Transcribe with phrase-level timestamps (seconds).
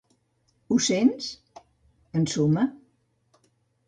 [0.69, 1.27] Ho sents?
[2.21, 2.65] –ensuma–.